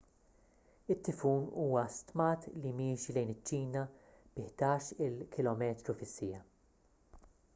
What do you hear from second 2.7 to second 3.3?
miexi